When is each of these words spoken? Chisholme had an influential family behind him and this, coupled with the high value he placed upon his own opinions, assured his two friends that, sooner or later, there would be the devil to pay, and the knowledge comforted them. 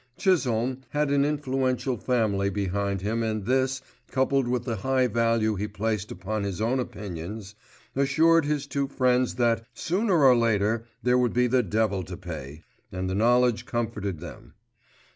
Chisholme 0.17 0.81
had 0.89 1.11
an 1.11 1.23
influential 1.23 1.95
family 1.95 2.49
behind 2.49 3.01
him 3.01 3.21
and 3.21 3.45
this, 3.45 3.83
coupled 4.09 4.47
with 4.47 4.63
the 4.63 4.77
high 4.77 5.05
value 5.05 5.53
he 5.53 5.67
placed 5.67 6.09
upon 6.09 6.41
his 6.41 6.59
own 6.59 6.79
opinions, 6.79 7.53
assured 7.95 8.45
his 8.45 8.65
two 8.65 8.87
friends 8.87 9.35
that, 9.35 9.63
sooner 9.75 10.23
or 10.23 10.35
later, 10.35 10.85
there 11.03 11.19
would 11.19 11.33
be 11.33 11.45
the 11.45 11.61
devil 11.61 12.01
to 12.01 12.17
pay, 12.17 12.63
and 12.91 13.11
the 13.11 13.13
knowledge 13.13 13.67
comforted 13.67 14.19
them. 14.21 14.55